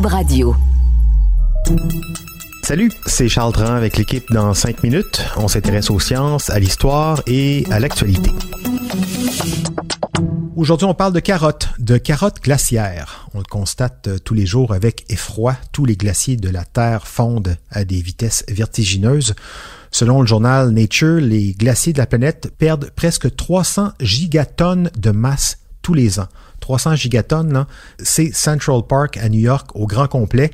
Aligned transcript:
Radio. 0.00 0.56
Salut, 2.62 2.90
c'est 3.04 3.28
Charles 3.28 3.52
Dran 3.52 3.74
avec 3.74 3.98
l'équipe 3.98 4.32
dans 4.32 4.54
5 4.54 4.82
minutes. 4.82 5.22
On 5.36 5.48
s'intéresse 5.48 5.90
aux 5.90 6.00
sciences, 6.00 6.48
à 6.48 6.58
l'histoire 6.58 7.20
et 7.26 7.66
à 7.70 7.78
l'actualité. 7.78 8.30
Aujourd'hui, 10.56 10.86
on 10.86 10.94
parle 10.94 11.12
de 11.12 11.20
carottes, 11.20 11.68
de 11.78 11.98
carottes 11.98 12.40
glaciaires. 12.42 13.28
On 13.34 13.38
le 13.38 13.44
constate 13.44 14.08
euh, 14.08 14.18
tous 14.18 14.32
les 14.32 14.46
jours 14.46 14.72
avec 14.72 15.04
effroi. 15.10 15.56
Tous 15.72 15.84
les 15.84 15.96
glaciers 15.96 16.36
de 16.36 16.48
la 16.48 16.64
Terre 16.64 17.06
fondent 17.06 17.56
à 17.70 17.84
des 17.84 18.00
vitesses 18.00 18.44
vertigineuses. 18.48 19.34
Selon 19.90 20.22
le 20.22 20.26
journal 20.26 20.70
Nature, 20.70 21.20
les 21.20 21.52
glaciers 21.52 21.92
de 21.92 21.98
la 21.98 22.06
planète 22.06 22.50
perdent 22.56 22.90
presque 22.96 23.34
300 23.36 23.92
gigatonnes 24.00 24.90
de 24.96 25.10
masse 25.10 25.58
tous 25.82 25.94
les 25.94 26.18
ans. 26.18 26.28
300 26.60 26.94
gigatonnes, 26.94 27.66
c'est 27.98 28.32
Central 28.32 28.82
Park 28.88 29.16
à 29.16 29.28
New 29.28 29.40
York 29.40 29.70
au 29.74 29.86
grand 29.86 30.06
complet 30.06 30.52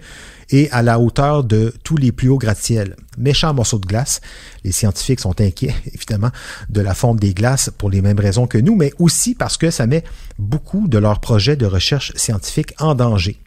et 0.51 0.71
à 0.71 0.83
la 0.83 0.99
hauteur 0.99 1.45
de 1.45 1.75
tous 1.85 1.97
les 1.97 2.13
plus 2.13 2.29
hauts 2.31 2.39
gratte-ciels. 2.39 2.97
Méchant 3.19 3.53
morceau 3.53 3.79
de 3.79 3.87
glace. 3.87 4.21
Les 4.65 4.73
scientifiques 4.73 5.21
sont 5.21 5.39
inquiets, 5.41 5.75
évidemment, 5.95 6.31
de 6.71 6.81
la 6.81 6.95
fonte 6.95 7.21
des 7.21 7.35
glaces 7.35 7.71
pour 7.77 7.91
les 7.91 8.01
mêmes 8.01 8.19
raisons 8.19 8.47
que 8.47 8.59
nous, 8.59 8.75
mais 8.75 8.93
aussi 8.99 9.35
parce 9.35 9.57
que 9.57 9.71
ça 9.71 9.87
met 9.87 10.05
beaucoup 10.39 10.89
de 10.89 10.99
leurs 10.99 11.21
projets 11.21 11.57
de 11.57 11.67
recherche 11.67 12.13
scientifique 12.17 12.75
en 12.79 12.95
danger. 12.95 13.39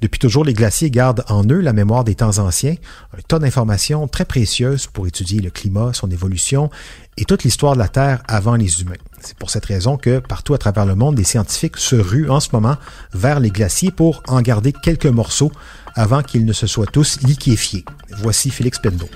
Depuis 0.00 0.18
toujours, 0.18 0.44
les 0.44 0.54
glaciers 0.54 0.90
gardent 0.90 1.24
en 1.28 1.44
eux 1.44 1.60
la 1.60 1.72
mémoire 1.72 2.04
des 2.04 2.14
temps 2.14 2.38
anciens, 2.38 2.76
un 3.16 3.20
tas 3.28 3.38
d'informations 3.38 4.08
très 4.08 4.24
précieuses 4.24 4.86
pour 4.86 5.06
étudier 5.06 5.40
le 5.40 5.50
climat, 5.50 5.90
son 5.92 6.10
évolution 6.10 6.70
et 7.18 7.24
toute 7.24 7.44
l'histoire 7.44 7.74
de 7.74 7.78
la 7.78 7.88
Terre 7.88 8.22
avant 8.28 8.54
les 8.54 8.80
humains. 8.80 8.94
C'est 9.26 9.36
pour 9.36 9.50
cette 9.50 9.66
raison 9.66 9.96
que 9.96 10.20
partout 10.20 10.54
à 10.54 10.58
travers 10.58 10.86
le 10.86 10.94
monde, 10.94 11.16
des 11.16 11.24
scientifiques 11.24 11.78
se 11.78 11.96
ruent 11.96 12.30
en 12.30 12.38
ce 12.38 12.50
moment 12.52 12.76
vers 13.12 13.40
les 13.40 13.50
glaciers 13.50 13.90
pour 13.90 14.22
en 14.28 14.40
garder 14.40 14.72
quelques 14.72 15.06
morceaux 15.06 15.50
avant 15.96 16.22
qu'ils 16.22 16.44
ne 16.44 16.52
se 16.52 16.68
soient 16.68 16.86
tous 16.86 17.20
liquéfiés. 17.22 17.84
Voici 18.18 18.50
Félix 18.50 18.78
Pendo. 18.78 19.08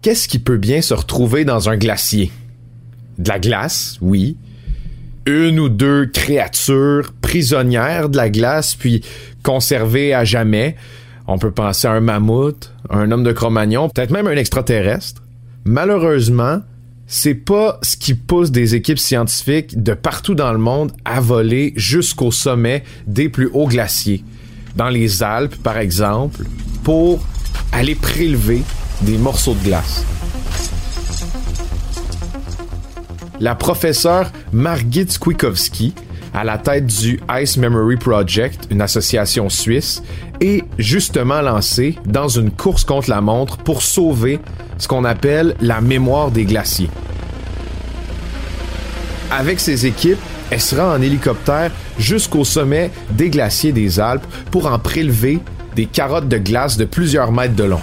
Qu'est-ce 0.00 0.28
qui 0.28 0.38
peut 0.38 0.58
bien 0.58 0.80
se 0.80 0.94
retrouver 0.94 1.44
dans 1.44 1.68
un 1.68 1.76
glacier? 1.76 2.30
De 3.18 3.28
la 3.28 3.40
glace, 3.40 3.98
oui. 4.00 4.36
Une 5.26 5.58
ou 5.58 5.68
deux 5.68 6.06
créatures 6.06 7.12
prisonnières 7.20 8.10
de 8.10 8.16
la 8.16 8.30
glace, 8.30 8.76
puis 8.76 9.02
conservées 9.42 10.14
à 10.14 10.24
jamais. 10.24 10.76
On 11.26 11.38
peut 11.38 11.50
penser 11.50 11.88
à 11.88 11.92
un 11.92 12.00
mammouth, 12.00 12.72
un 12.90 13.10
homme 13.10 13.24
de 13.24 13.32
Cro-Magnon, 13.32 13.88
peut-être 13.88 14.12
même 14.12 14.28
un 14.28 14.36
extraterrestre. 14.36 15.20
Malheureusement, 15.64 16.60
c'est 17.06 17.34
pas 17.34 17.78
ce 17.82 17.96
qui 17.96 18.14
pousse 18.14 18.50
des 18.50 18.74
équipes 18.74 18.98
scientifiques 18.98 19.82
de 19.82 19.94
partout 19.94 20.34
dans 20.34 20.52
le 20.52 20.58
monde 20.58 20.92
à 21.04 21.20
voler 21.20 21.72
jusqu'au 21.76 22.30
sommet 22.30 22.84
des 23.06 23.28
plus 23.28 23.50
hauts 23.52 23.66
glaciers 23.66 24.24
dans 24.76 24.88
les 24.88 25.22
Alpes, 25.22 25.56
par 25.56 25.78
exemple, 25.78 26.44
pour 26.82 27.24
aller 27.72 27.94
prélever 27.94 28.62
des 29.02 29.18
morceaux 29.18 29.54
de 29.54 29.64
glace. 29.64 30.04
La 33.40 33.54
professeure 33.54 34.30
Margit 34.52 35.10
Skwikovski, 35.10 35.94
à 36.32 36.44
la 36.44 36.58
tête 36.58 36.86
du 36.86 37.20
Ice 37.40 37.56
Memory 37.56 37.96
Project, 37.96 38.68
une 38.70 38.80
association 38.80 39.48
suisse, 39.48 40.02
est 40.44 40.64
justement 40.78 41.40
lancée 41.40 41.96
dans 42.04 42.28
une 42.28 42.50
course 42.50 42.84
contre 42.84 43.08
la 43.08 43.20
montre 43.20 43.56
pour 43.56 43.82
sauver 43.82 44.40
ce 44.78 44.86
qu'on 44.86 45.04
appelle 45.04 45.56
la 45.60 45.80
mémoire 45.80 46.30
des 46.30 46.44
glaciers. 46.44 46.90
Avec 49.30 49.58
ses 49.58 49.86
équipes, 49.86 50.18
elle 50.50 50.60
se 50.60 50.76
rend 50.76 50.92
en 50.92 51.02
hélicoptère 51.02 51.70
jusqu'au 51.98 52.44
sommet 52.44 52.90
des 53.10 53.30
glaciers 53.30 53.72
des 53.72 53.98
Alpes 53.98 54.26
pour 54.50 54.66
en 54.66 54.78
prélever 54.78 55.40
des 55.74 55.86
carottes 55.86 56.28
de 56.28 56.38
glace 56.38 56.76
de 56.76 56.84
plusieurs 56.84 57.32
mètres 57.32 57.56
de 57.56 57.64
long. 57.64 57.80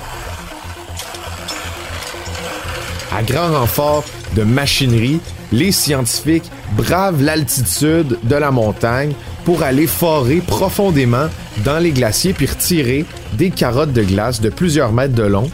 À 3.13 3.23
grand 3.23 3.51
renfort 3.51 4.05
de 4.35 4.43
machinerie, 4.43 5.19
les 5.51 5.71
scientifiques 5.71 6.49
bravent 6.77 7.21
l'altitude 7.21 8.17
de 8.23 8.35
la 8.35 8.51
montagne 8.51 9.13
pour 9.45 9.63
aller 9.63 9.87
forer 9.87 10.37
profondément 10.37 11.27
dans 11.63 11.79
les 11.79 11.91
glaciers 11.91 12.33
puis 12.33 12.45
retirer 12.45 13.05
des 13.33 13.49
carottes 13.49 13.93
de 13.93 14.03
glace 14.03 14.41
de 14.41 14.49
plusieurs 14.49 14.91
mètres 14.91 15.15
de 15.15 15.23
long 15.23 15.49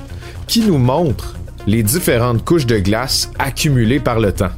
qui 0.48 0.62
nous 0.62 0.78
montrent 0.78 1.36
les 1.66 1.84
différentes 1.84 2.44
couches 2.46 2.66
de 2.66 2.80
glace 2.80 3.30
accumulées 3.40 4.00
par 4.00 4.20
le 4.20 4.31
temps. 4.31 4.52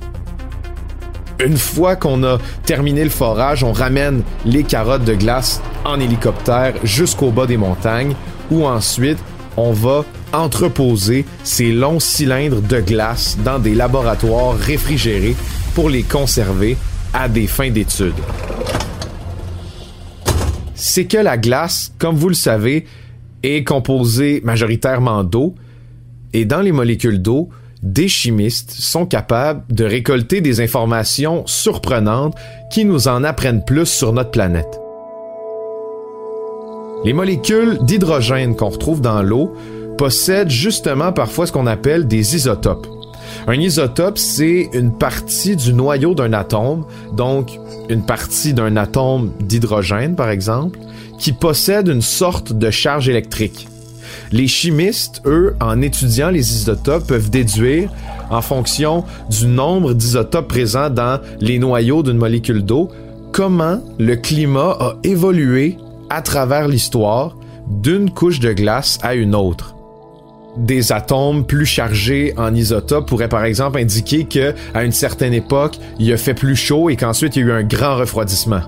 Une 1.43 1.57
fois 1.57 1.95
qu'on 1.95 2.23
a 2.23 2.37
terminé 2.65 3.03
le 3.03 3.09
forage, 3.09 3.63
on 3.63 3.71
ramène 3.71 4.23
les 4.45 4.63
carottes 4.63 5.05
de 5.05 5.13
glace 5.13 5.61
en 5.85 5.99
hélicoptère 5.99 6.73
jusqu'au 6.83 7.31
bas 7.31 7.45
des 7.47 7.57
montagnes 7.57 8.13
où 8.51 8.65
ensuite 8.65 9.19
on 9.55 9.71
va 9.71 10.03
entreposer 10.33 11.25
ces 11.43 11.71
longs 11.71 11.99
cylindres 11.99 12.61
de 12.61 12.81
glace 12.81 13.37
dans 13.43 13.57
des 13.57 13.73
laboratoires 13.73 14.55
réfrigérés 14.57 15.35
pour 15.75 15.89
les 15.89 16.03
conserver 16.03 16.77
à 17.13 17.27
des 17.27 17.47
fins 17.47 17.71
d'études. 17.71 18.13
C'est 20.81 21.05
que 21.05 21.17
la 21.17 21.37
glace, 21.37 21.91
comme 21.99 22.15
vous 22.15 22.29
le 22.29 22.35
savez, 22.35 22.85
est 23.43 23.65
composée 23.65 24.41
majoritairement 24.45 25.25
d'eau 25.25 25.53
et 26.31 26.45
dans 26.45 26.61
les 26.61 26.71
molécules 26.71 27.21
d'eau, 27.21 27.49
des 27.83 28.07
chimistes 28.07 28.71
sont 28.71 29.05
capables 29.05 29.63
de 29.69 29.83
récolter 29.83 30.39
des 30.39 30.61
informations 30.61 31.45
surprenantes 31.47 32.35
qui 32.71 32.85
nous 32.85 33.09
en 33.09 33.25
apprennent 33.25 33.65
plus 33.65 33.87
sur 33.87 34.13
notre 34.13 34.31
planète. 34.31 34.79
Les 37.03 37.13
molécules 37.13 37.77
d'hydrogène 37.81 38.55
qu'on 38.55 38.69
retrouve 38.69 39.01
dans 39.01 39.21
l'eau 39.21 39.53
possèdent 39.97 40.49
justement 40.49 41.11
parfois 41.11 41.45
ce 41.45 41.51
qu'on 41.51 41.67
appelle 41.67 42.07
des 42.07 42.37
isotopes. 42.37 42.87
Un 43.47 43.59
isotope, 43.59 44.17
c'est 44.17 44.69
une 44.73 44.91
partie 44.91 45.55
du 45.55 45.73
noyau 45.73 46.13
d'un 46.13 46.33
atome, 46.33 46.85
donc 47.13 47.59
une 47.89 48.03
partie 48.03 48.53
d'un 48.53 48.75
atome 48.75 49.31
d'hydrogène 49.39 50.15
par 50.15 50.29
exemple, 50.29 50.79
qui 51.17 51.33
possède 51.33 51.87
une 51.87 52.01
sorte 52.01 52.53
de 52.53 52.69
charge 52.69 53.09
électrique. 53.09 53.67
Les 54.31 54.47
chimistes, 54.47 55.21
eux, 55.25 55.55
en 55.59 55.81
étudiant 55.81 56.29
les 56.29 56.53
isotopes, 56.53 57.07
peuvent 57.07 57.29
déduire, 57.29 57.91
en 58.29 58.41
fonction 58.41 59.03
du 59.29 59.47
nombre 59.47 59.93
d'isotopes 59.93 60.47
présents 60.47 60.89
dans 60.89 61.19
les 61.39 61.57
noyaux 61.57 62.03
d'une 62.03 62.17
molécule 62.17 62.63
d'eau, 62.63 62.89
comment 63.31 63.81
le 63.97 64.15
climat 64.15 64.77
a 64.79 64.93
évolué 65.03 65.77
à 66.09 66.21
travers 66.21 66.67
l'histoire 66.67 67.35
d'une 67.67 68.11
couche 68.11 68.39
de 68.39 68.53
glace 68.53 68.99
à 69.01 69.15
une 69.15 69.35
autre. 69.35 69.75
Des 70.59 70.91
atomes 70.91 71.45
plus 71.45 71.65
chargés 71.65 72.33
en 72.37 72.53
isotopes 72.53 73.07
pourraient 73.07 73.29
par 73.29 73.45
exemple 73.45 73.79
indiquer 73.79 74.25
que 74.25 74.53
à 74.73 74.83
une 74.83 74.91
certaine 74.91 75.33
époque, 75.33 75.77
il 75.99 76.11
a 76.11 76.17
fait 76.17 76.33
plus 76.33 76.57
chaud 76.57 76.89
et 76.89 76.97
qu'ensuite 76.97 77.37
il 77.37 77.39
y 77.39 77.43
a 77.43 77.47
eu 77.47 77.51
un 77.53 77.63
grand 77.63 77.95
refroidissement. 77.95 78.61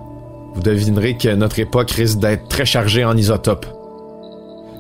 Vous 0.56 0.62
devinerez 0.62 1.17
que 1.17 1.35
notre 1.35 1.59
époque 1.59 1.91
risque 1.91 2.20
d'être 2.20 2.47
très 2.47 2.66
chargée 2.66 3.03
en 3.03 3.17
isotopes. 3.17 3.66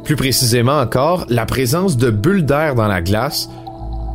Plus 0.05 0.15
précisément 0.15 0.79
encore, 0.79 1.25
la 1.27 1.45
présence 1.45 1.97
de 1.97 2.09
bulles 2.09 2.45
d'air 2.45 2.75
dans 2.75 2.87
la 2.87 3.01
glace 3.01 3.49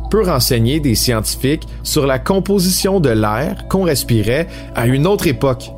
peut 0.09 0.23
renseigner 0.23 0.79
des 0.79 0.95
scientifiques 0.95 1.67
sur 1.83 2.07
la 2.07 2.17
composition 2.17 2.99
de 2.99 3.09
l'air 3.09 3.67
qu'on 3.69 3.83
respirait 3.83 4.47
à 4.75 4.87
une 4.87 5.05
autre 5.05 5.27
époque. 5.27 5.71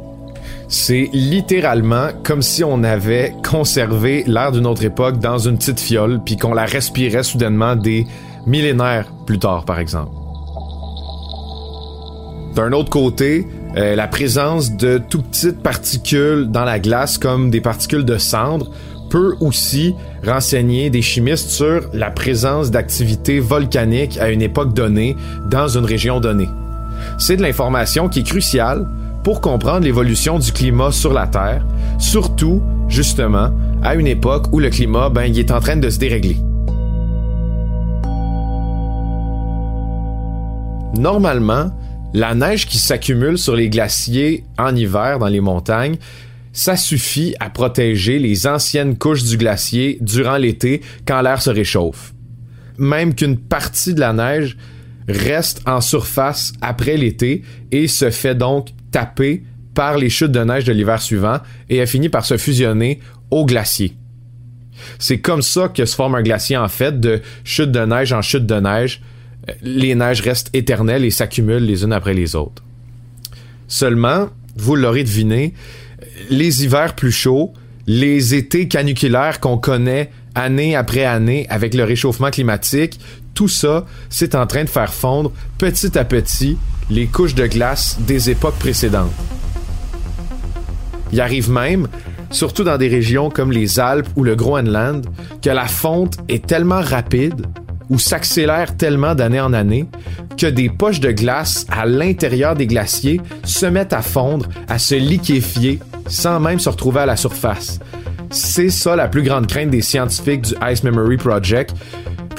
C'est 0.72 1.10
littéralement 1.14 2.10
comme 2.24 2.44
si 2.44 2.64
on 2.64 2.84
avait 2.84 3.34
conservé 3.44 4.24
l'air 4.28 4.52
d'une 4.52 4.68
autre 4.68 4.84
époque 4.84 5.18
dans 5.18 5.40
une 5.40 5.58
petite 5.58 5.80
fiole 5.80 6.22
puis 6.24 6.38
qu'on 6.38 6.54
la 6.54 6.66
respirait 6.66 7.24
soudainement 7.24 7.76
des 7.76 8.06
millénaires 8.46 9.12
plus 9.26 9.40
tard, 9.40 9.66
par 9.66 9.80
exemple. 9.80 10.12
D'un 12.54 12.72
autre 12.74 12.92
côté, 12.92 13.48
euh, 13.78 13.96
la 13.96 14.08
présence 14.08 14.76
de 14.76 15.00
tout 15.00 15.24
petites 15.24 15.64
particules 15.64 16.48
dans 16.52 16.66
la 16.66 16.78
glace 16.78 17.18
comme 17.18 17.50
des 17.50 17.62
particules 17.62 18.06
de 18.06 18.20
cendre 18.20 18.70
peut 19.10 19.38
aussi 19.40 19.96
renseigner 20.24 20.92
des 20.92 21.02
chimistes 21.02 21.50
sur 21.50 21.90
la 21.94 22.12
présence 22.12 22.70
d'activités 22.70 23.40
volcaniques 23.40 24.20
à 24.20 24.30
une 24.30 24.44
époque 24.44 24.76
donnée 24.76 25.16
dans 25.50 25.68
une 25.68 25.86
région 25.86 26.20
donnée. 26.20 26.50
C'est 27.18 27.38
de 27.38 27.42
l'information 27.42 28.08
qui 28.08 28.20
est 28.20 28.24
cruciale 28.24 28.88
pour 29.30 29.42
comprendre 29.42 29.86
l'évolution 29.86 30.40
du 30.40 30.52
climat 30.52 30.92
sur 30.92 31.14
la 31.14 31.28
Terre, 31.28 31.64
Surtout, 32.00 32.64
justement, 32.88 33.52
à 33.84 33.94
une 33.94 34.08
époque 34.08 34.48
où 34.52 34.60
le 34.60 34.72
climat, 34.72 35.10
ben, 35.10 35.26
il 35.26 35.38
est 35.38 35.52
en 35.52 35.60
train 35.60 35.76
de 35.76 35.88
se 35.88 36.00
dérégler. 36.00 36.38
Normalement, 40.98 41.70
la 42.12 42.34
neige 42.34 42.66
qui 42.66 42.80
s'accumule 42.80 43.38
sur 43.38 43.56
les 43.56 43.70
glaciers 43.70 44.46
en 44.58 44.76
hiver 44.76 45.20
dans 45.20 45.28
les 45.28 45.42
montagnes, 45.42 45.98
ça 46.52 46.76
suffit 46.76 47.36
à 47.40 47.52
protéger 47.52 48.18
les 48.18 48.48
anciennes 48.48 48.98
couches 48.98 49.26
du 49.26 49.38
glacier 49.38 50.00
durant 50.02 50.38
l'été 50.38 50.82
quand 51.06 51.22
l'air 51.22 51.40
se 51.40 51.52
réchauffe. 51.52 52.16
Même 52.80 53.14
qu'une 53.14 53.38
partie 53.38 53.94
de 53.94 54.00
la 54.00 54.12
neige 54.12 54.58
reste 55.10 55.62
en 55.66 55.82
surface 55.82 56.54
après 56.62 56.98
l'été 56.98 57.44
et 57.72 57.88
se 57.88 58.10
fait 58.10 58.36
donc 58.36 58.70
taper 58.92 59.44
par 59.74 59.98
les 59.98 60.10
chutes 60.10 60.32
de 60.32 60.44
neige 60.44 60.66
de 60.66 60.74
l'hiver 60.74 61.02
suivant 61.02 61.40
et 61.70 61.78
elle 61.78 61.88
finit 61.88 62.10
par 62.10 62.26
se 62.26 62.38
fusionner 62.38 63.00
au 63.32 63.46
glacier. 63.46 63.94
C'est 64.98 65.20
comme 65.20 65.42
ça 65.42 65.70
que 65.70 65.86
se 65.86 65.96
forme 65.96 66.16
un 66.16 66.22
glacier 66.22 66.58
en 66.58 66.68
fait, 66.68 67.00
de 67.00 67.22
chute 67.44 67.72
de 67.72 67.80
neige 67.82 68.14
en 68.14 68.22
chute 68.22 68.46
de 68.46 68.56
neige. 68.56 69.02
Les 69.62 69.96
neiges 69.96 70.22
restent 70.22 70.50
éternelles 70.54 71.06
et 71.06 71.12
s'accumulent 71.12 71.66
les 71.66 71.84
unes 71.84 71.94
après 71.94 72.14
les 72.14 72.36
autres. 72.36 72.64
Seulement, 73.68 74.30
vous 74.56 74.76
l'aurez 74.76 75.04
deviné, 75.04 75.54
les 76.30 76.64
hivers 76.64 76.96
plus 76.96 77.12
chauds, 77.12 77.54
les 77.88 78.36
étés 78.36 78.68
caniculaires 78.68 79.40
qu'on 79.40 79.58
connaît 79.58 80.12
année 80.36 80.76
après 80.76 81.06
année 81.06 81.48
avec 81.50 81.74
le 81.74 81.84
réchauffement 81.84 82.30
climatique, 82.30 83.00
tout 83.40 83.48
ça, 83.48 83.86
c'est 84.10 84.36
en 84.36 84.46
train 84.46 84.66
de 84.66 84.70
faire 84.70 84.94
fondre 84.94 85.32
petit 85.58 85.98
à 85.98 86.04
petit 86.04 86.58
les 86.90 87.08
couches 87.08 87.36
de 87.36 87.48
glace 87.48 87.98
des 88.02 88.30
époques 88.30 88.60
précédentes. 88.60 89.14
Il 91.14 91.22
arrive 91.22 91.50
même, 91.50 91.88
surtout 92.32 92.66
dans 92.66 92.78
des 92.78 92.90
régions 92.90 93.30
comme 93.30 93.54
les 93.54 93.80
Alpes 93.80 94.10
ou 94.18 94.26
le 94.26 94.36
Groenland, 94.36 95.06
que 95.42 95.50
la 95.52 95.68
fonte 95.68 96.18
est 96.28 96.48
tellement 96.48 96.82
rapide 96.82 97.46
ou 97.90 97.98
s'accélère 97.98 98.76
tellement 98.76 99.16
d'année 99.16 99.40
en 99.40 99.54
année 99.54 99.88
que 100.38 100.48
des 100.48 100.70
poches 100.70 101.00
de 101.00 101.12
glace 101.12 101.66
à 101.70 101.86
l'intérieur 101.86 102.58
des 102.58 102.68
glaciers 102.68 103.22
se 103.46 103.66
mettent 103.66 103.94
à 103.94 104.02
fondre, 104.02 104.48
à 104.68 104.80
se 104.80 104.96
liquéfier 104.96 105.80
sans 106.10 106.42
même 106.42 106.60
se 106.60 106.68
retrouver 106.68 107.00
à 107.00 107.06
la 107.06 107.16
surface. 107.16 107.80
C'est 108.32 108.70
ça 108.70 108.96
la 108.96 109.08
plus 109.08 109.24
grande 109.24 109.48
crainte 109.48 109.70
des 109.70 109.82
scientifiques 109.82 110.42
du 110.42 110.54
Ice 110.70 110.84
Memory 110.84 111.18
Project, 111.18 111.74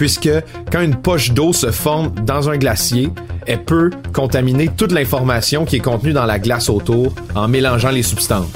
puisque 0.01 0.31
quand 0.73 0.81
une 0.81 0.95
poche 0.95 1.33
d'eau 1.33 1.53
se 1.53 1.71
forme 1.71 2.15
dans 2.25 2.49
un 2.49 2.57
glacier, 2.57 3.11
elle 3.47 3.63
peut 3.63 3.91
contaminer 4.15 4.69
toute 4.75 4.93
l'information 4.93 5.67
qui 5.67 5.77
est 5.77 5.81
contenue 5.81 6.15
dans 6.15 6.25
la 6.25 6.39
glace 6.39 6.71
autour 6.71 7.15
en 7.35 7.49
mélangeant 7.49 7.91
les 7.91 8.03
substances. 8.03 8.49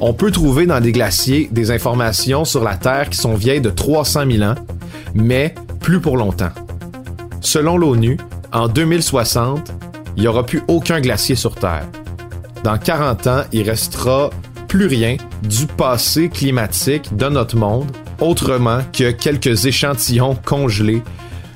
On 0.00 0.14
peut 0.14 0.30
trouver 0.30 0.66
dans 0.66 0.80
des 0.80 0.92
glaciers 0.92 1.48
des 1.50 1.72
informations 1.72 2.44
sur 2.44 2.62
la 2.62 2.76
Terre 2.76 3.10
qui 3.10 3.18
sont 3.18 3.34
vieilles 3.34 3.60
de 3.60 3.70
300 3.70 4.22
000 4.30 4.44
ans, 4.44 4.54
mais 5.14 5.52
plus 5.80 6.00
pour 6.00 6.16
longtemps. 6.16 6.52
Selon 7.40 7.76
l'ONU, 7.76 8.18
en 8.52 8.68
2060, 8.68 9.72
il 10.16 10.22
n'y 10.22 10.28
aura 10.28 10.46
plus 10.46 10.62
aucun 10.68 11.00
glacier 11.00 11.34
sur 11.34 11.56
Terre. 11.56 11.88
Dans 12.62 12.78
40 12.78 13.26
ans, 13.26 13.42
il 13.50 13.68
restera 13.68 14.30
plus 14.68 14.86
rien 14.86 15.16
du 15.42 15.66
passé 15.66 16.28
climatique 16.28 17.16
de 17.16 17.26
notre 17.26 17.56
monde, 17.56 17.90
autrement 18.22 18.80
que 18.92 19.10
quelques 19.10 19.66
échantillons 19.66 20.36
congelés 20.44 21.02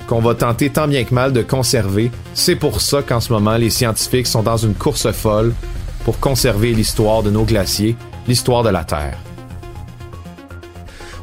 qu'on 0.07 0.21
va 0.21 0.35
tenter 0.35 0.71
tant 0.71 0.87
bien 0.87 1.05
que 1.05 1.15
mal 1.15 1.33
de 1.33 1.43
conserver. 1.43 2.11
C'est 2.35 2.57
pour 2.57 2.81
ça 2.81 3.03
qu'en 3.03 3.21
ce 3.21 3.33
moment, 3.33 3.57
les 3.57 3.71
scientifiques 3.71 4.27
sont 4.27 4.43
dans 4.43 4.57
une 4.57 4.75
course 4.75 5.11
folle 5.13 5.53
pour 6.05 6.21
conserver 6.21 6.73
l'histoire 6.73 7.23
de 7.23 7.31
nos 7.31 7.45
glaciers, 7.45 7.97
l'histoire 8.29 8.63
de 8.63 8.71
la 8.71 8.85
Terre. 8.85 9.26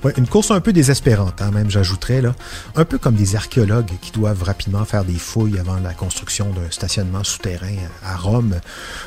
Ouais, 0.04 0.12
une 0.18 0.28
course 0.28 0.52
un 0.52 0.60
peu 0.60 0.74
désespérante, 0.74 1.42
hein, 1.42 1.52
même 1.52 1.70
j'ajouterais 1.70 2.22
là, 2.22 2.36
un 2.76 2.84
peu 2.84 2.98
comme 2.98 3.16
des 3.16 3.38
archéologues 3.38 3.92
qui 4.02 4.12
doivent 4.12 4.44
rapidement 4.44 4.84
faire 4.84 5.06
des 5.06 5.14
fouilles 5.14 5.58
avant 5.58 5.78
la 5.78 5.94
construction 5.94 6.50
d'un 6.52 6.70
stationnement 6.72 7.24
souterrain 7.24 7.78
à 8.04 8.18
Rome, 8.18 8.60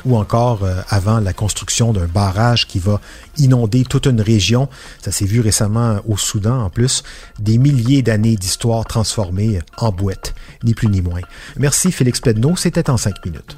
ou 0.05 0.17
encore 0.17 0.63
euh, 0.63 0.81
avant 0.89 1.19
la 1.19 1.33
construction 1.33 1.93
d'un 1.93 2.07
barrage 2.07 2.65
qui 2.65 2.79
va 2.79 2.99
inonder 3.37 3.83
toute 3.83 4.07
une 4.07 4.21
région. 4.21 4.69
Ça 4.99 5.11
s'est 5.11 5.25
vu 5.25 5.39
récemment 5.39 5.99
au 6.07 6.17
Soudan 6.17 6.63
en 6.63 6.71
plus, 6.71 7.03
des 7.37 7.59
milliers 7.59 8.01
d'années 8.01 8.35
d'histoire 8.35 8.83
transformées 8.85 9.59
en 9.77 9.91
boîte, 9.91 10.33
ni 10.63 10.73
plus 10.73 10.87
ni 10.87 11.01
moins. 11.01 11.21
Merci 11.57 11.91
Félix 11.91 12.21
Pledneau, 12.21 12.55
c'était 12.55 12.89
en 12.89 12.97
cinq 12.97 13.23
minutes. 13.23 13.55